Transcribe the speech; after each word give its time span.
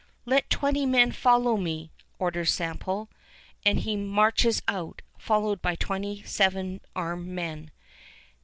"Let 0.25 0.49
twenty 0.49 0.87
men 0.87 1.11
follow 1.11 1.57
me," 1.57 1.91
orders 2.17 2.51
Semple; 2.51 3.07
and 3.63 3.81
he 3.81 3.95
marches 3.95 4.63
out, 4.67 5.03
followed 5.19 5.61
by 5.61 5.75
twenty 5.75 6.23
seven 6.23 6.81
armed 6.95 7.27
men. 7.27 7.69